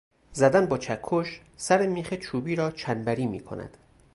زدن 0.33 0.65
با 0.65 0.77
چکش 0.77 1.41
سر 1.57 1.87
میخ 1.87 2.13
چوبی 2.13 2.55
را 2.55 2.71
چنبری 2.71 3.25
می 3.27 3.39
کند. 3.39 3.77